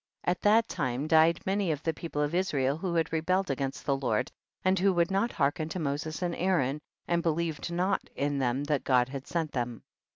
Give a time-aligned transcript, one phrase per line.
[0.25, 0.31] 37.
[0.31, 3.95] At that time died many of the people of Israel who had rebelled against the
[3.95, 4.31] Lord
[4.65, 8.83] and who would not hearken to Moses and Aaron, and believed not in them that
[8.83, 9.83] God had sent them.